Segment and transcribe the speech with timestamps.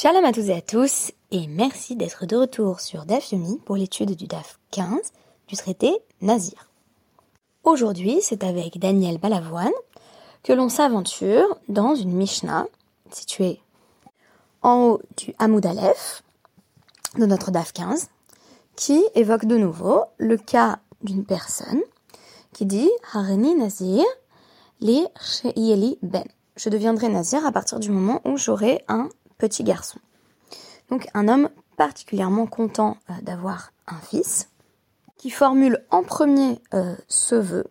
[0.00, 3.74] Shalom à tous et à tous, et merci d'être de retour sur DAF Yomi pour
[3.74, 5.12] l'étude du DAF 15
[5.48, 6.70] du traité Nazir.
[7.64, 9.72] Aujourd'hui, c'est avec Daniel Balavoine
[10.44, 12.68] que l'on s'aventure dans une Mishnah
[13.10, 13.60] située
[14.62, 16.22] en haut du Hamoud Aleph
[17.16, 18.08] de notre DAF 15
[18.76, 21.82] qui évoque de nouveau le cas d'une personne
[22.52, 24.04] qui dit Hareni Nazir
[24.80, 25.08] li
[26.02, 26.24] Ben.
[26.54, 29.98] Je deviendrai Nazir à partir du moment où j'aurai un petit garçon.
[30.90, 34.50] Donc un homme particulièrement content euh, d'avoir un fils,
[35.16, 37.64] qui formule en premier euh, ce vœu.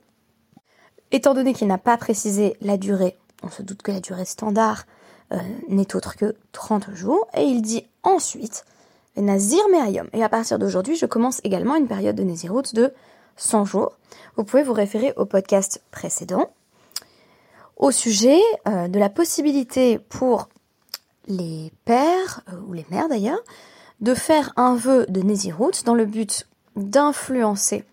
[1.12, 4.86] Étant donné qu'il n'a pas précisé la durée, on se doute que la durée standard
[5.32, 5.38] euh,
[5.70, 8.66] n'est autre que 30 jours, et il dit ensuite
[9.16, 10.08] Nazir Meayom.
[10.14, 12.94] Et à partir d'aujourd'hui, je commence également une période de Nézirut de
[13.36, 13.98] 100 jours.
[14.36, 16.50] Vous pouvez vous référer au podcast précédent
[17.78, 20.50] au sujet de la possibilité pour
[21.28, 23.40] les pères, euh, ou les mères d'ailleurs,
[24.02, 27.84] de faire un vœu de Nézirut dans le but d'influencer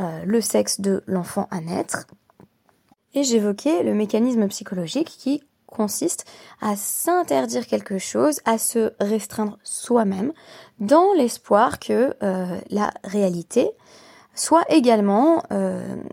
[0.00, 2.06] euh, le sexe de l'enfant à naître.
[3.14, 6.26] Et j'évoquais le mécanisme psychologique qui consiste
[6.60, 10.32] à s'interdire quelque chose, à se restreindre soi-même,
[10.80, 13.70] dans l'espoir que euh, la réalité
[14.34, 15.42] soit également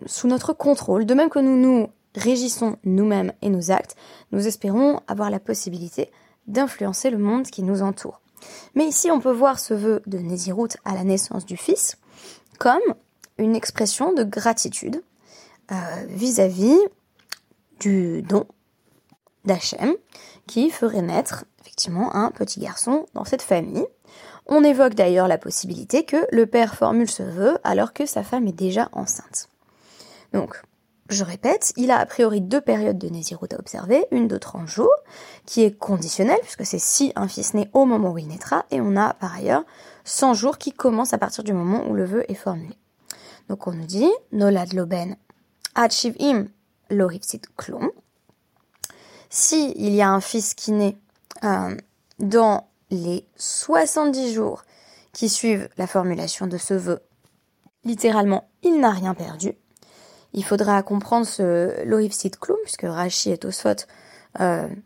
[0.05, 1.05] sous notre contrôle.
[1.05, 3.95] De même que nous nous régissons nous-mêmes et nos actes,
[4.33, 6.11] nous espérons avoir la possibilité
[6.49, 8.21] d'influencer le monde qui nous entoure.
[8.75, 11.97] Mais ici, on peut voir ce vœu de Nézirut à la naissance du fils
[12.57, 12.81] comme
[13.37, 15.01] une expression de gratitude
[15.71, 15.75] euh,
[16.09, 16.77] vis-à-vis
[17.79, 18.45] du don
[19.45, 19.95] d'Hachem
[20.47, 23.85] qui ferait naître effectivement un petit garçon dans cette famille.
[24.45, 28.47] On évoque d'ailleurs la possibilité que le père formule ce vœu alors que sa femme
[28.47, 29.47] est déjà enceinte.
[30.33, 30.61] Donc,
[31.09, 34.67] je répète, il a a priori deux périodes de Nézirut à observer, une de 30
[34.67, 34.93] jours,
[35.45, 38.79] qui est conditionnelle, puisque c'est si un fils naît au moment où il naîtra, et
[38.79, 39.63] on a par ailleurs
[40.05, 42.77] 100 jours qui commencent à partir du moment où le vœu est formulé.
[43.47, 45.15] Donc on nous dit, Nolad Loben
[45.73, 46.47] Achivim
[46.91, 47.89] Lohipsit Klum.
[49.29, 50.97] Si il y a un fils qui naît
[51.43, 51.75] euh,
[52.19, 54.63] dans les 70 jours
[55.13, 56.99] qui suivent la formulation de ce vœu,
[57.83, 59.55] littéralement, il n'a rien perdu
[60.33, 63.85] il faudra comprendre ce Lohivsit Klum, puisque Rashi et Tosfot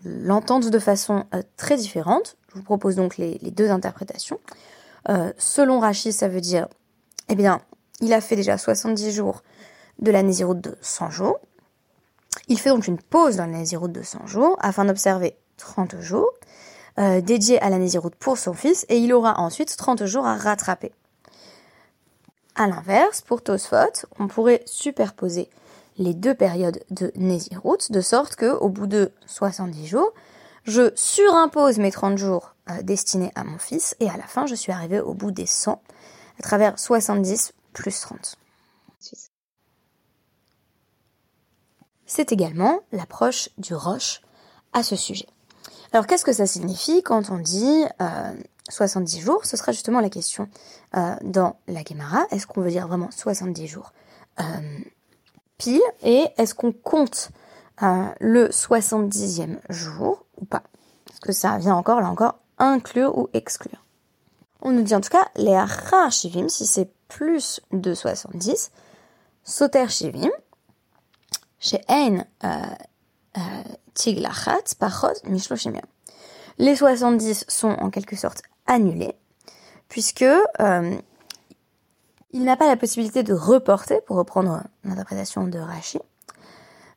[0.06, 2.38] l'entendent de façon euh, très différente.
[2.50, 4.40] Je vous propose donc les, deux interprétations.
[5.10, 6.68] Euh, selon Rashi, ça veut dire,
[7.30, 7.62] eh bien,
[8.00, 9.44] il a fait déjà 70 jours
[10.00, 11.40] de la Nézirut de 100 jours.
[12.48, 16.32] Il fait donc une pause dans la Nézirut de 100 jours afin d'observer 30 jours
[17.00, 20.36] euh, dédiés à la Nézirut pour son fils et il aura ensuite 30 jours à
[20.36, 20.92] rattraper.
[22.56, 25.50] À l'inverse, pour Tosfot, on pourrait superposer
[25.98, 30.14] les deux périodes de Nézirut, de sorte que, au bout de 70 jours,
[30.64, 34.56] je surimpose mes 30 jours euh, destinés à mon fils, et à la fin, je
[34.56, 35.82] suis arrivé au bout des 100,
[36.40, 38.38] à travers 70 plus 30.
[42.06, 44.22] C'est également l'approche du Roche
[44.74, 45.28] à ce sujet.
[45.94, 48.34] Alors qu'est-ce que ça signifie quand on dit euh,
[48.70, 50.50] 70 jours, ce sera justement la question
[50.96, 52.26] euh, dans la Gemara.
[52.32, 53.94] Est-ce qu'on veut dire vraiment 70 jours?
[54.40, 54.44] Euh,
[55.60, 57.30] pile Et est-ce qu'on compte
[57.84, 60.64] euh, le 70e jour ou pas?
[61.12, 63.86] Est-ce que ça vient encore, là encore, inclure ou exclure?
[64.62, 65.64] On nous dit en tout cas, les
[66.10, 68.72] shivim, si c'est plus de 70,
[69.44, 70.32] soter shivim,
[71.60, 72.26] chez ein
[73.94, 75.74] tiglachat, pachot, mishloshim
[76.60, 79.16] les 70 sont en quelque sorte annulé,
[79.90, 80.96] puisque euh,
[82.32, 86.00] il n'a pas la possibilité de reporter, pour reprendre l'interprétation de Rachi,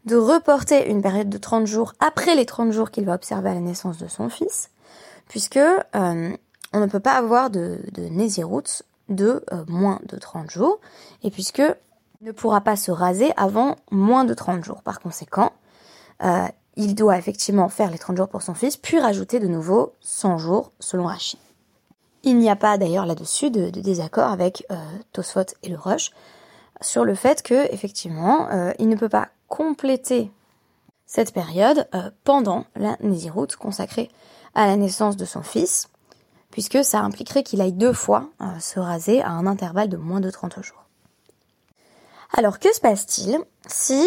[0.04, 3.54] de reporter une période de 30 jours après les 30 jours qu'il va observer à
[3.54, 4.70] la naissance de son fils,
[5.28, 6.36] puisque euh,
[6.72, 8.08] on ne peut pas avoir de, de
[9.08, 10.80] de euh, moins de 30 jours,
[11.22, 11.62] et puisque
[12.20, 14.82] il ne pourra pas se raser avant moins de 30 jours.
[14.82, 15.52] Par conséquent,
[16.76, 20.38] il doit effectivement faire les 30 jours pour son fils, puis rajouter de nouveau 100
[20.38, 21.38] jours selon Rachid.
[22.22, 26.10] Il n'y a pas d'ailleurs là-dessus de, désaccord avec euh, et le Rush
[26.82, 30.30] sur le fait que effectivement euh, il ne peut pas compléter
[31.06, 34.10] cette période euh, pendant la Nézirut consacrée
[34.54, 35.88] à la naissance de son fils,
[36.50, 40.30] puisque ça impliquerait qu'il aille deux fois se raser à un intervalle de moins de
[40.30, 40.85] 30 jours.
[42.38, 44.06] Alors que se passe-t-il si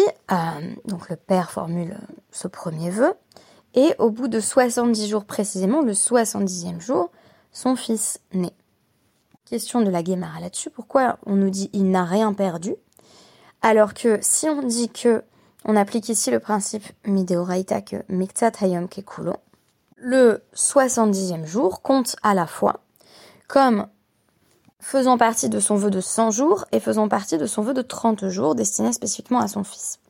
[0.84, 1.98] donc le père formule
[2.30, 3.12] ce premier vœu
[3.74, 7.10] et au bout de 70 jours précisément, le 70e jour,
[7.50, 8.54] son fils naît?
[9.46, 12.76] Question de la Guémara là-dessus, pourquoi on nous dit il n'a rien perdu?
[13.62, 15.24] Alors que si on dit que
[15.64, 19.34] on applique ici le principe Mideoraita que Miktat Hayom Kekulo,
[19.96, 22.80] le 70e jour compte à la fois
[23.48, 23.88] comme
[24.80, 27.82] faisant partie de son vœu de 100 jours et faisant partie de son vœu de
[27.82, 30.00] 30 jours destiné spécifiquement à son fils.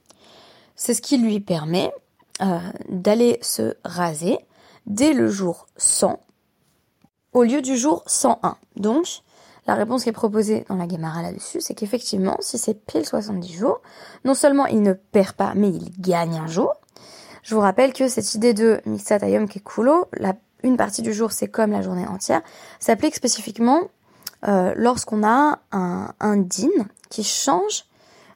[0.76, 1.92] C'est ce qui lui permet
[2.40, 2.58] euh,
[2.88, 4.38] d'aller se raser
[4.86, 6.18] dès le jour 100
[7.32, 8.56] au lieu du jour 101.
[8.76, 9.22] Donc,
[9.66, 13.52] la réponse qui est proposée dans la Gemara là-dessus, c'est qu'effectivement, si c'est pile 70
[13.52, 13.80] jours,
[14.24, 16.74] non seulement il ne perd pas, mais il gagne un jour.
[17.42, 21.48] Je vous rappelle que cette idée de Mixatayom Kekulo, la, une partie du jour c'est
[21.48, 22.42] comme la journée entière,
[22.80, 23.82] s'applique spécifiquement
[24.48, 26.68] euh, lorsqu'on a un, un din
[27.10, 27.84] qui change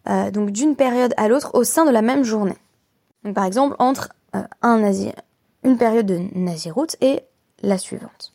[0.09, 2.59] euh, donc d'une période à l'autre au sein de la même journée.
[3.25, 4.43] Donc par exemple entre euh,
[5.62, 7.23] une période de naziroute et
[7.62, 8.35] la suivante.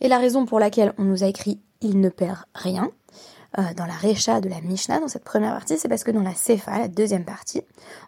[0.00, 2.90] Et la raison pour laquelle on nous a écrit il ne perd rien
[3.76, 6.34] dans la Recha de la Mishnah, dans cette première partie, c'est parce que dans la
[6.34, 7.62] Sefa, la deuxième partie,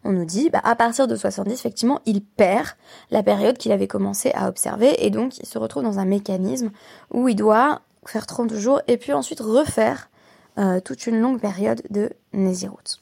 [0.04, 2.68] on nous dit, bah, à partir de 70, effectivement, il perd
[3.10, 6.70] la période qu'il avait commencé à observer, et donc il se retrouve dans un mécanisme
[7.10, 10.10] où il doit faire 30 jours, et puis ensuite refaire
[10.58, 12.98] euh, toute une longue période de Nézirut.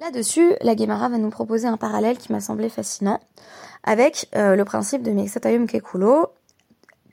[0.00, 3.20] Là-dessus, la Gemara va nous proposer un parallèle qui m'a semblé fascinant
[3.82, 6.28] avec euh, le principe de Mexatayum Kekulo,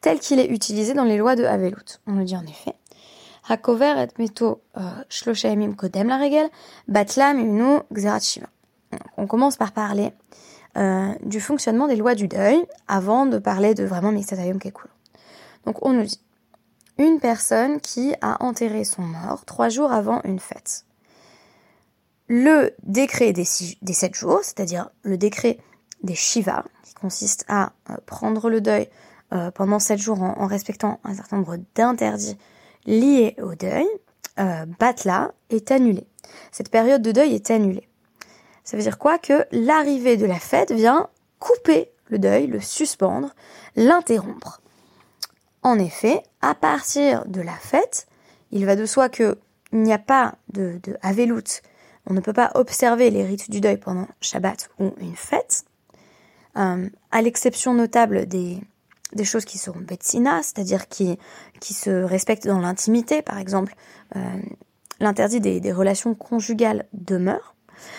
[0.01, 1.99] tel qu'il est utilisé dans les lois de Havelut.
[2.07, 2.75] On nous dit en effet
[3.49, 6.49] Hakover et meto euh, kodem la regel,
[6.87, 7.79] batlam imnu
[8.21, 8.47] shiva.
[9.17, 10.13] On commence par parler
[11.23, 14.89] du fonctionnement des lois du deuil avant de parler de vraiment Mixatayom Kekulo.
[15.65, 16.21] Donc on nous dit
[17.01, 20.85] une personne qui a enterré son mort trois jours avant une fête.
[22.27, 25.57] Le décret des, sept jours, c'est-à-dire le décret
[26.03, 28.87] des Shiva, qui consiste à euh, prendre le deuil
[29.33, 32.37] euh, pendant sept jours en, respectant un certain nombre d'interdits
[32.85, 33.87] liés au deuil,
[34.39, 36.07] euh, Batla est annulé.
[36.51, 37.87] Cette période de deuil est annulée.
[38.63, 39.17] Ça veut dire quoi?
[39.17, 41.09] Que l'arrivée de la fête vient
[41.39, 43.33] couper le deuil, le suspendre,
[43.75, 44.60] l'interrompre.
[45.63, 48.07] En effet, à partir de la fête,
[48.51, 49.37] il va de soi que
[49.71, 50.97] il n'y a pas de, de
[52.07, 55.65] on ne peut pas observer les rites du deuil pendant Shabbat ou une fête,
[56.57, 58.59] euh, à l'exception notable des,
[59.13, 61.17] des choses qui sont betsina, c'est-à-dire qui,
[61.59, 63.75] qui se respectent dans l'intimité, par exemple,
[64.15, 64.19] euh,
[64.99, 67.55] l'interdit des, relations conjugales demeure.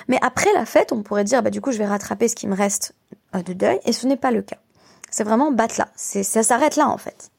[0.09, 2.47] Mais après la fête, on pourrait dire, bah, du coup, je vais rattraper ce qui
[2.47, 2.94] me reste
[3.35, 4.59] euh, de deuil, et ce n'est pas le cas.
[5.11, 7.31] C'est vraiment batla, c'est, ça s'arrête là, en fait.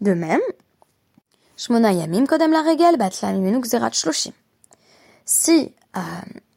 [0.00, 0.40] De même.
[5.26, 6.00] Si euh,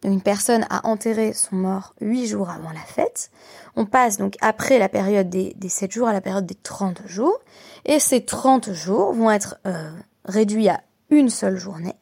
[0.03, 3.29] une personne a enterré son mort huit jours avant la fête,
[3.75, 7.01] on passe donc après la période des, des 7 jours à la période des 30
[7.05, 7.39] jours,
[7.85, 9.91] et ces 30 jours vont être euh,
[10.25, 11.95] réduits à une seule journée,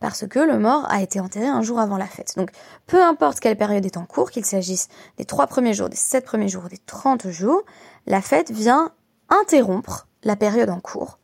[0.00, 2.34] parce que le mort a été enterré un jour avant la fête.
[2.36, 2.50] Donc
[2.86, 4.88] peu importe quelle période est en cours, qu'il s'agisse
[5.18, 7.62] des 3 premiers jours, des 7 premiers jours, des 30 jours,
[8.06, 8.92] la fête vient
[9.28, 11.18] interrompre la période en cours.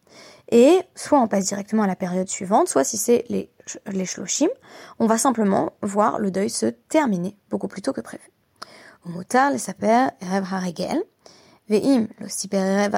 [0.51, 3.51] Et soit on passe directement à la période suivante, soit si c'est les,
[3.87, 4.49] les shloshim,
[4.99, 8.31] on va simplement voir le deuil se terminer beaucoup plus tôt que prévu.
[11.69, 12.89] Ve'im le siper.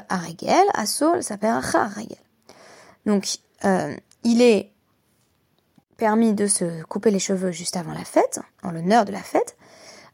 [3.06, 4.73] Donc, euh, il est
[5.96, 9.56] permis de se couper les cheveux juste avant la fête, en l'honneur de la fête,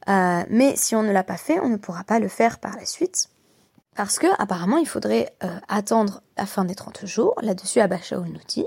[0.09, 2.77] euh, mais si on ne l'a pas fait, on ne pourra pas le faire par
[2.77, 3.29] la suite
[3.97, 8.41] parce que apparemment il faudrait euh, attendre la fin des 30 jours, là-dessus Abashaul nous
[8.47, 8.67] dit,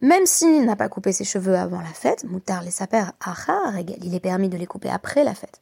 [0.00, 4.14] même s'il n'a pas coupé ses cheveux avant la fête, Moutar les saper regel, il
[4.14, 5.60] est permis de les couper après la fête.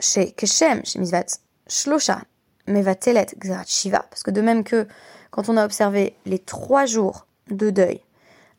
[0.00, 1.26] Chez Keshem, chez Mizvat
[1.68, 2.22] Shlosha,
[2.66, 4.88] Mevatelet Gzerat Shiva, parce que de même que
[5.30, 8.00] quand on a observé les trois jours de deuil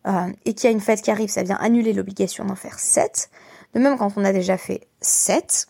[0.07, 2.79] euh, et qu'il y a une fête qui arrive, ça vient annuler l'obligation d'en faire
[2.79, 3.29] sept.
[3.74, 5.67] De même, quand on a déjà fait sept,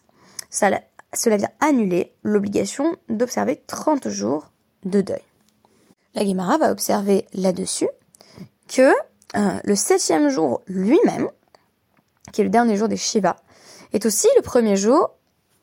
[0.49, 0.69] ça,
[1.13, 4.51] cela vient annuler l'obligation d'observer 30 jours
[4.85, 5.21] de deuil.
[6.15, 7.89] La Guimara va observer là-dessus
[8.67, 8.91] que
[9.35, 11.29] euh, le septième jour lui-même,
[12.31, 13.37] qui est le dernier jour des Shiva,
[13.93, 15.11] est aussi le premier jour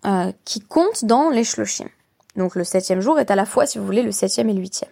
[0.07, 1.89] euh, qui compte dans les shloshim.
[2.37, 4.61] Donc le septième jour est à la fois, si vous voulez, le septième et le
[4.61, 4.91] huitième.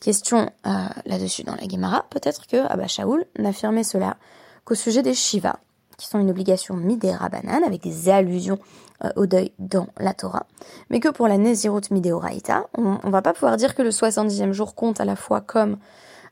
[0.00, 0.70] Question euh,
[1.06, 4.16] là-dessus dans la Gemara, peut-être que Abba Shaoul n'affirmait cela
[4.64, 5.60] qu'au sujet des Shiva,
[6.02, 8.58] qui sont une obligation midera banane, avec des allusions
[9.04, 10.46] euh, au deuil dans la Torah,
[10.90, 14.50] mais que pour la Nezirut Mideoraita, on, on va pas pouvoir dire que le 70e
[14.50, 15.76] jour compte à la fois comme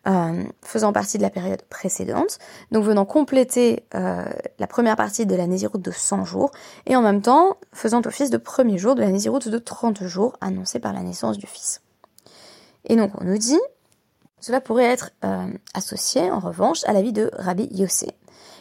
[0.08, 2.40] euh, faisant partie de la période précédente,
[2.72, 4.24] donc venant compléter euh,
[4.58, 6.50] la première partie de la Nésiroute de 100 jours,
[6.86, 10.36] et en même temps faisant office de premier jour de la Nésiroute de 30 jours
[10.40, 11.80] annoncée par la naissance du fils.
[12.86, 13.60] Et donc on nous dit,
[14.40, 15.10] cela pourrait être
[15.74, 18.16] associé en revanche à l'avis de Rabbi Yossé,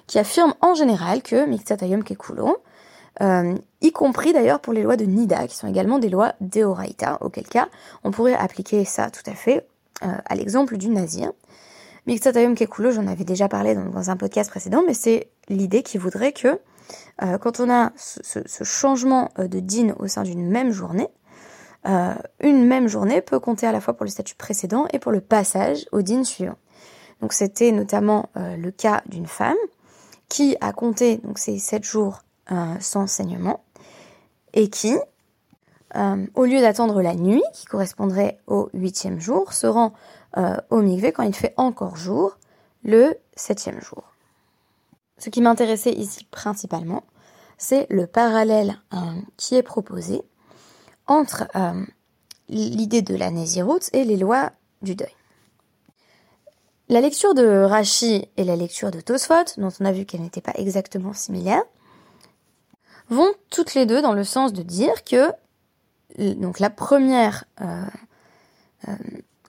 [0.09, 2.57] qui affirme en général que Miktsatayom Kekulo,
[3.21, 7.47] y compris d'ailleurs pour les lois de Nida, qui sont également des lois d'Eoraita, auquel
[7.47, 7.69] cas
[8.03, 9.67] on pourrait appliquer ça tout à fait
[10.01, 11.31] à l'exemple du nazir.
[12.07, 16.31] Miksatayom Kekulo, j'en avais déjà parlé dans, un podcast précédent, mais c'est l'idée qui voudrait
[16.31, 16.59] que
[17.41, 21.09] quand on a ce, ce changement de din au sein d'une même journée,
[21.87, 25.11] euh, une même journée peut compter à la fois pour le statut précédent et pour
[25.11, 26.57] le passage au din suivant.
[27.21, 29.57] Donc c'était notamment euh, le cas d'une femme
[30.29, 32.19] qui a compté donc ces sept jours
[32.51, 33.63] euh, sans saignement
[34.53, 34.95] et qui,
[36.35, 39.93] au lieu d'attendre la nuit, qui correspondrait au huitième jour, se rend
[40.69, 42.37] au mikvé quand il fait encore jour,
[42.83, 44.03] le septième jour.
[45.19, 47.03] Ce qui m'intéressait ici principalement,
[47.57, 48.79] c'est le parallèle
[49.37, 50.23] qui est proposé
[51.09, 51.85] entre euh,
[52.47, 55.13] l'idée de la Nésiroute et les lois du deuil.
[56.89, 60.41] La lecture de Rashi et la lecture de Tosfot, dont on a vu qu'elles n'étaient
[60.41, 61.63] pas exactement similaires,
[63.09, 65.31] vont toutes les deux dans le sens de dire que
[66.17, 67.85] donc la première euh,
[68.87, 68.93] euh,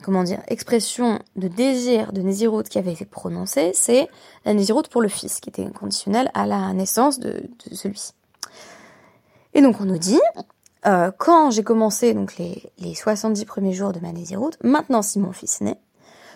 [0.03, 4.09] comment dire expression de désir de Nésiroute qui avait été prononcée, c'est
[4.45, 7.43] la Nésiroute pour le fils, qui était conditionnelle à la naissance de,
[7.73, 8.13] celui-ci.
[9.55, 10.21] Et donc on nous dit
[10.87, 15.19] euh, quand j'ai commencé donc les, les 70 premiers jours de ma Nézirut, maintenant si
[15.19, 15.79] mon fils naît,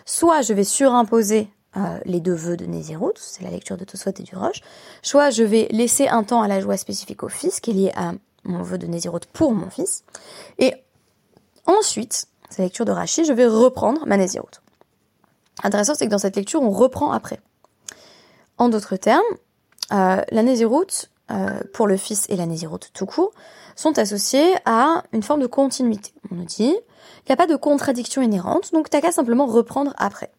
[0.04, 4.10] soit je vais surimposer euh, les deux vœux de Nézirut, c'est la lecture de Tosfot
[4.10, 4.60] et du Roche,
[5.02, 7.92] soit je vais laisser un temps à la joie spécifique au fils, qui est lié
[7.96, 8.12] à
[8.44, 10.04] mon vœu de Nézirut pour mon fils,
[10.58, 10.74] et
[11.66, 14.60] ensuite, c'est la lecture de Rashi, je vais reprendre ma Nézirut.
[15.62, 17.40] Intéressant, c'est que dans cette lecture, on reprend après.
[18.58, 19.22] En d'autres termes,
[19.92, 23.32] euh, la Nézirut, euh, pour le fils et la Nézirut tout court,
[23.76, 26.12] sont associés à une forme de continuité.
[26.30, 26.76] On nous dit,
[27.20, 30.30] il n'y a pas de contradiction inhérente, donc t'as qu'à simplement reprendre après.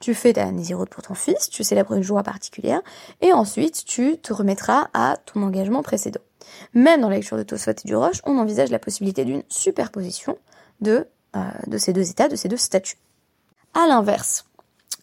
[0.00, 2.82] Tu fais ta Nézirut pour ton fils, tu célèbres une joie particulière,
[3.20, 6.20] et ensuite tu te remettras à ton engagement précédent.
[6.74, 10.38] Même dans la lecture de Tosfot et du Roche, on envisage la possibilité d'une superposition
[10.80, 11.06] de,
[11.36, 12.98] euh, de ces deux états, de ces deux statuts.
[13.72, 14.44] À l'inverse,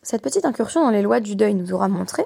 [0.03, 2.23] cette petite incursion dans les lois du deuil nous aura montré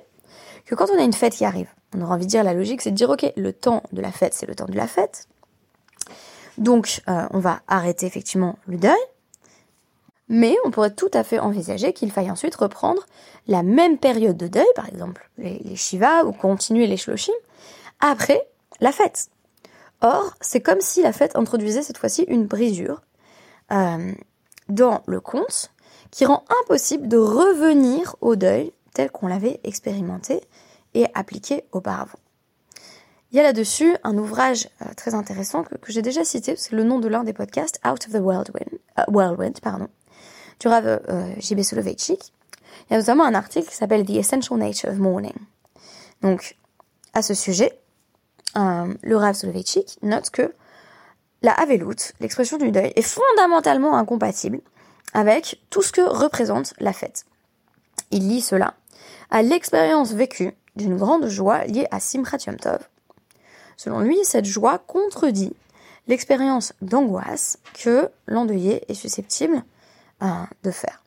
[0.65, 2.81] que quand on a une fête qui arrive, on aura envie de dire la logique,
[2.81, 5.27] c'est de dire ok, le temps de la fête, c'est le temps de la fête.
[6.57, 8.93] Donc, euh, on va arrêter effectivement le deuil.
[10.27, 13.05] Mais on pourrait tout à fait envisager qu'il faille ensuite reprendre
[13.47, 17.33] la même période de deuil, par exemple les, Shiva ou continuer les Shloshim,
[17.99, 18.47] après
[18.79, 19.29] la fête.
[20.01, 23.01] Or, c'est comme si la fête introduisait cette fois-ci une brisure
[23.71, 24.13] euh,
[24.67, 25.71] dans le conte
[26.09, 30.41] qui rend impossible de revenir au deuil tel qu'on l'avait expérimenté
[30.93, 32.19] et appliqué auparavant.
[33.35, 36.85] Il y a là-dessus un ouvrage euh, très intéressant que, j'ai déjà cité, c'est le
[36.85, 39.89] nom de l'un des podcasts, Out of the Whirlwind, euh, pardon,
[40.61, 41.63] du Rav euh, J.B.
[41.63, 42.31] Soloveitchik.
[42.89, 45.35] Il y a notamment un article qui s'appelle The Essential Nature of Mourning.
[46.21, 46.55] Donc,
[47.13, 47.77] à ce sujet,
[48.55, 50.53] le Rav Soloveitchik note que
[51.41, 54.61] la Havelut, l'expression du deuil, est fondamentalement incompatible
[55.13, 57.25] avec tout ce que représente la fête.
[58.11, 58.75] Il lit cela
[59.29, 62.79] à l'expérience vécue d'une grande joie liée à Simchat Yom Tov.
[63.77, 65.53] Selon lui, cette joie contredit
[66.07, 69.63] l'expérience d'angoisse que l'endeuillé est susceptible
[70.21, 70.27] euh,
[70.63, 71.01] de faire.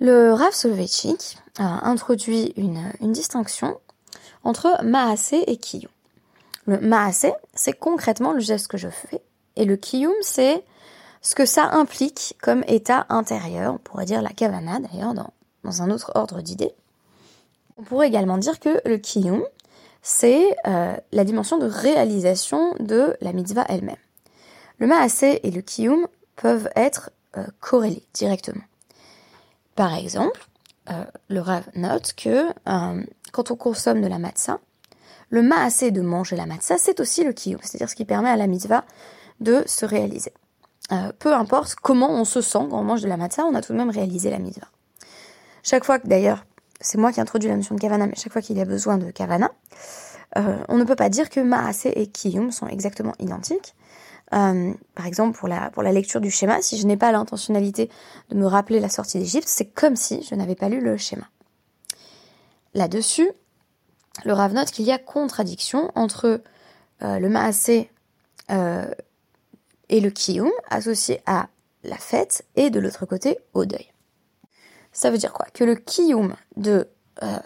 [0.00, 3.80] Le Rav Soloveitchik introduit une, distinction
[4.44, 5.90] entre Maasé et Kiyum.
[6.66, 9.22] Le Maasé, c'est concrètement le geste que je fais,
[9.56, 10.64] et le Kiyum, c'est
[11.22, 15.32] ce que ça implique comme état intérieur, on pourrait dire la kavana d'ailleurs dans,
[15.64, 16.74] dans un autre ordre d'idées.
[17.78, 19.42] On pourrait également dire que le kiyum,
[20.08, 23.96] c'est euh, la dimension de réalisation de la mitzvah elle-même.
[24.78, 28.62] Le maasé et le kiyum peuvent être euh, corrélés directement.
[29.74, 30.46] Par exemple,
[30.90, 32.52] euh, le Rav note que
[33.32, 34.60] quand on consomme de la matzah,
[35.30, 38.36] le maasé de manger la matzah, c'est aussi le kiyum, c'est-à-dire ce qui permet à
[38.36, 38.84] la mitzvah
[39.40, 40.32] de se réaliser.
[41.18, 43.72] peu importe comment on se sent quand on mange de la matzah, on a tout
[43.72, 44.68] de même réalisé la mitzvah.
[45.64, 46.46] Chaque fois que d'ailleurs
[46.80, 48.98] c'est moi qui introduis la notion de kavana, mais chaque fois qu'il y a besoin
[48.98, 49.50] de kavana,
[50.36, 53.74] euh, on ne peut pas dire que maase et kiyum sont exactement identiques.
[54.34, 57.90] Euh, par exemple, pour la, lecture du schéma, si je n'ai pas l'intentionnalité
[58.30, 61.28] de me rappeler la sortie d'Égypte, c'est comme si je n'avais pas lu le schéma.
[62.74, 63.30] Là-dessus,
[64.24, 66.42] le Rav note qu'il y a contradiction entre
[67.02, 67.90] euh, le maasé
[69.88, 71.48] et le kiyum associé à
[71.82, 73.92] la fête et de l'autre côté au deuil.
[74.96, 75.44] Ça veut dire quoi?
[75.52, 76.88] Que le kiyum de,
[77.22, 77.38] euh,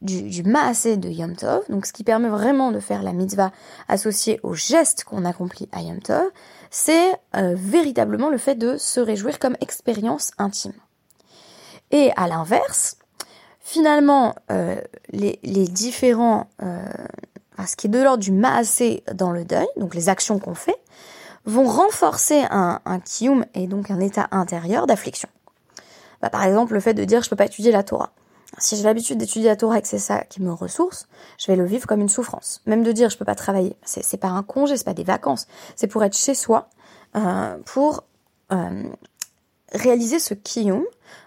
[0.00, 3.50] du, du maasé de Yom Tov, donc ce qui permet vraiment de faire la mitzvah
[3.88, 6.30] associée au geste qu'on accomplit à Yom Tov,
[6.70, 10.72] c'est euh, véritablement le fait de se réjouir comme expérience intime.
[11.90, 12.96] Et à l'inverse,
[13.58, 19.96] finalement, euh, les, différents, ce qui est de l'ordre du maasé dans le deuil, donc
[19.96, 20.78] les actions qu'on fait,
[21.44, 25.28] vont renforcer un kiyum et donc un état intérieur d'affliction.
[26.22, 28.12] Bah, par exemple, le fait de dire je peux pas étudier la Torah.
[28.58, 31.56] Si j'ai l'habitude d'étudier la Torah et que c'est ça qui me ressource, je vais
[31.56, 32.62] le vivre comme une souffrance.
[32.66, 35.46] Même de dire je peux pas travailler, c'est, pas un congé, c'est pas des vacances,
[35.74, 36.68] c'est pour être chez soi,
[37.16, 38.04] euh, pour
[38.52, 38.84] euh,
[39.72, 40.84] réaliser ce kiyum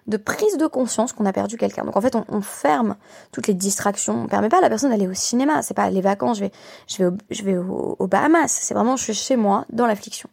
[0.08, 1.84] de prise de conscience qu'on a perdu quelqu'un.
[1.84, 2.96] Donc en fait, on, ferme
[3.32, 4.24] toutes les distractions.
[4.24, 5.62] On permet pas à la personne d'aller au cinéma.
[5.62, 6.38] C'est pas les vacances.
[6.38, 6.52] Je vais,
[6.88, 8.52] je vais, au, je vais au, Bahamas.
[8.52, 10.30] C'est vraiment je suis chez moi dans l'affliction.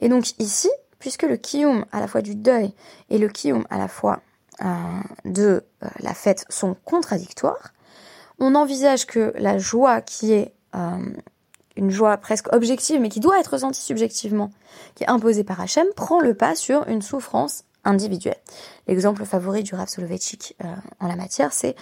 [0.00, 2.72] Et donc ici, puisque le kiyum à la fois du deuil
[3.10, 4.20] et le kiyum à la fois
[4.62, 4.66] euh,
[5.26, 7.74] de euh, la fête sont contradictoires,
[8.38, 10.98] on envisage que la joie qui est euh,
[11.76, 14.50] une joie presque objective, mais qui doit être ressentie subjectivement,
[14.94, 18.38] qui est imposée par Hachem, prend le pas sur une souffrance individuelle.
[18.86, 20.56] L'exemple favori du Rav Soloveitchik
[21.00, 21.76] en la matière, c'est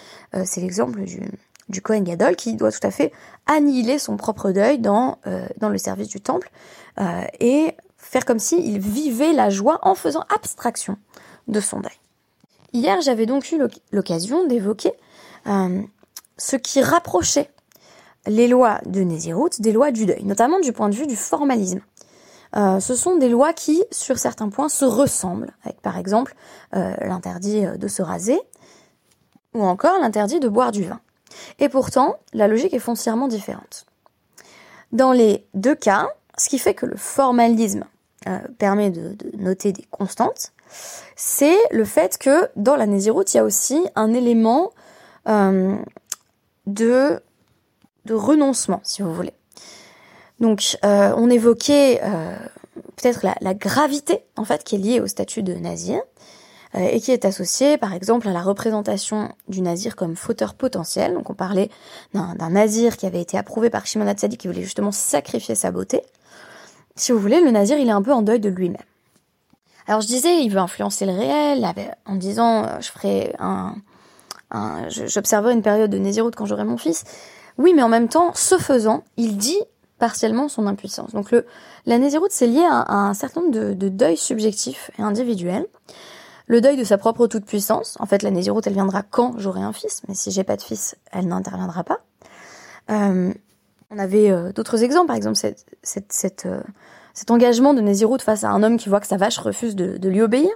[0.56, 3.12] l'exemple du, Kohen Gadol qui doit tout à fait
[3.46, 5.18] annihiler son propre deuil dans,
[5.58, 6.50] dans le service du temple
[7.40, 7.74] et
[8.14, 10.96] faire comme s'il vivait la joie en faisant abstraction
[11.48, 11.98] de son deuil.
[12.72, 14.92] Hier, j'avais donc eu l'occasion d'évoquer
[15.44, 17.50] ce qui rapprochait
[18.26, 21.80] les lois de Nézirut des lois du deuil, notamment du point de vue du formalisme.
[22.54, 26.36] Euh, ce sont des lois qui, sur certains points, se ressemblent, avec par exemple
[26.76, 28.40] euh, l'interdit euh, de se raser,
[29.54, 31.00] ou encore l'interdit de boire du vin.
[31.58, 33.86] Et pourtant, la logique est foncièrement différente.
[34.92, 36.06] Dans les deux cas,
[36.38, 37.84] ce qui fait que le formalisme
[38.58, 40.52] permet de, noter des constantes,
[41.16, 44.72] c'est le fait que dans la Nézirut, il y a aussi un élément
[46.66, 47.20] de
[48.04, 49.32] de renoncement, si vous voulez.
[50.40, 52.36] Donc, euh, on évoquait euh,
[52.96, 56.00] peut-être la, gravité, en fait, qui est liée au statut de nazir,
[56.74, 61.14] euh, et qui est associée, par exemple, à la représentation du nazir comme fauteur potentiel.
[61.14, 61.70] Donc, on parlait
[62.12, 66.02] d'un nazir qui avait été approuvé par Shimon HaTzadik, qui voulait justement sacrifier sa beauté.
[66.96, 68.82] Si vous voulez, le nazir, il est un peu en deuil de lui-même.
[69.86, 71.66] Alors, je disais, il veut influencer le réel,
[72.06, 73.74] en disant, je ferai un...
[74.88, 77.04] J'observerai une période de naziroute quand j'aurai mon fils.
[77.58, 79.60] Oui, mais en même temps, ce faisant, il dit
[79.98, 81.12] partiellement son impuissance.
[81.12, 81.46] Donc le,
[81.86, 85.66] la Nézirut, c'est lié à, un certain nombre de, de deuils subjectifs et individuels.
[86.46, 87.96] Le deuil de sa propre toute-puissance.
[88.00, 90.62] En fait, la Nézirut, elle viendra quand j'aurai un fils, mais si j'ai pas de
[90.62, 92.00] fils, elle n'interviendra pas.
[92.90, 93.32] Euh,
[93.94, 96.60] on avait euh, d'autres exemples, par exemple euh,
[97.14, 100.08] cet engagement de Nézirut face à un homme qui voit que sa vache refuse de,
[100.08, 100.50] lui obéir.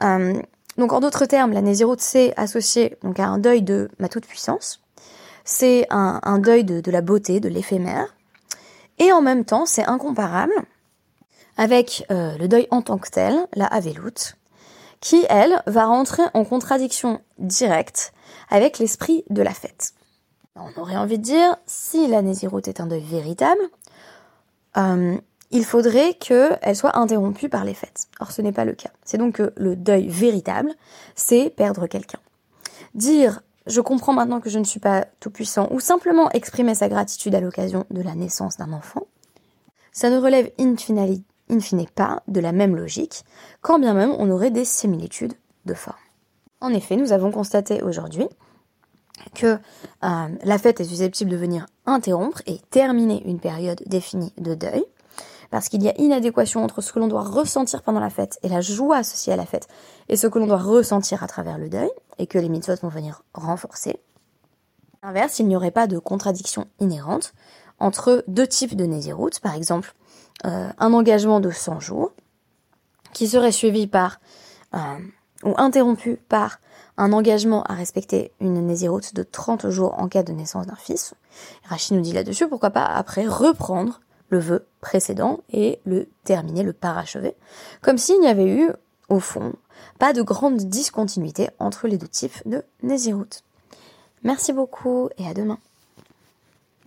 [0.00, 4.82] donc en d'autres termes, la Nézirut, c'est associé donc, à un deuil de ma toute-puissance
[5.48, 8.14] c'est un, deuil de, la beauté, de l'éphémère,
[8.98, 10.52] et en même temps c'est incomparable
[11.56, 14.34] avec euh, le deuil en tant que tel, la Avelout,
[15.00, 18.12] qui, elle, va rentrer en contradiction directe
[18.50, 19.94] avec l'esprit de la fête.
[20.60, 23.60] On aurait envie de dire, si la Nézirut est un deuil véritable,
[24.76, 25.16] euh,
[25.50, 28.08] il faudrait qu'elle soit interrompue par les fêtes.
[28.20, 28.90] Or, ce n'est pas le cas.
[29.04, 30.74] C'est donc que le deuil véritable,
[31.14, 32.18] c'est perdre quelqu'un.
[32.94, 36.88] Dire je comprends maintenant que je ne suis pas tout puissant, ou simplement exprimer sa
[36.88, 39.06] gratitude à l'occasion de la naissance d'un enfant,
[39.92, 43.24] ça ne relève in fine, pas de la même logique,
[43.60, 45.34] quand bien même on aurait des similitudes
[45.66, 45.96] de forme.
[46.60, 48.26] En effet, nous avons constaté aujourd'hui
[49.34, 49.58] que
[50.04, 54.84] euh, la fête est susceptible de venir interrompre et terminer une période définie de deuil,
[55.50, 58.48] parce qu'il y a inadéquation entre ce que l'on doit ressentir pendant la fête et
[58.48, 59.68] la joie associée à la fête,
[60.08, 62.88] et ce que l'on doit ressentir à travers le deuil, et que les mitzvot vont
[62.88, 64.00] venir renforcer.
[65.02, 67.32] À l'inverse, il n'y aurait pas de contradiction inhérente
[67.78, 69.94] entre deux types de Nézirut, par exemple
[70.44, 72.12] euh, un engagement de 100 jours,
[73.12, 74.20] qui serait suivi par,
[74.74, 74.78] euh,
[75.44, 76.60] ou interrompu par
[76.98, 81.14] un engagement à respecter une Nézirut de 30 jours en cas de naissance d'un fils.
[81.64, 86.72] Rachid nous dit là-dessus, pourquoi pas après reprendre le vœu précédent et le terminer, le
[86.74, 87.34] parachever,
[87.80, 88.70] comme s'il n'y avait eu,
[89.08, 89.54] au fond,
[89.98, 93.42] pas de grande discontinuité entre les deux types de Nézirut.
[94.24, 95.58] Merci beaucoup et à demain.